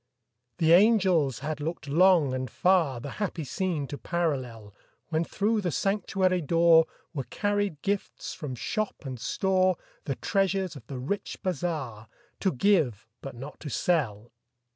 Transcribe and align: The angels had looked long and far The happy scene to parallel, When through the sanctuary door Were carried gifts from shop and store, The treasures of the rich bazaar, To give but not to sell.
The 0.57 0.71
angels 0.71 1.41
had 1.45 1.59
looked 1.61 1.87
long 1.87 2.33
and 2.33 2.49
far 2.49 2.99
The 2.99 3.11
happy 3.21 3.43
scene 3.43 3.85
to 3.89 3.99
parallel, 3.99 4.73
When 5.09 5.23
through 5.23 5.61
the 5.61 5.69
sanctuary 5.69 6.41
door 6.41 6.87
Were 7.13 7.25
carried 7.25 7.83
gifts 7.83 8.33
from 8.33 8.55
shop 8.55 9.05
and 9.05 9.19
store, 9.19 9.77
The 10.05 10.15
treasures 10.15 10.75
of 10.75 10.87
the 10.87 10.97
rich 10.97 11.37
bazaar, 11.43 12.07
To 12.39 12.51
give 12.51 13.05
but 13.21 13.35
not 13.35 13.59
to 13.59 13.69
sell. 13.69 14.31